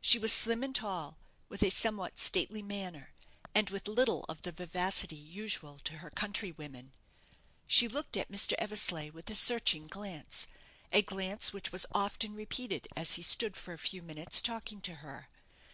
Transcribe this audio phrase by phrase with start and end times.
[0.00, 1.18] She was slim and tall,
[1.50, 3.12] with a somewhat stately manner,
[3.54, 6.92] and with little of the vivacity usual to her countrywomen.
[7.66, 8.54] She looked at Mr.
[8.56, 10.46] Eversleigh with a searching glance
[10.90, 14.94] a glance which was often repeated, as he stood for a few minutes talking to
[15.04, 15.28] her.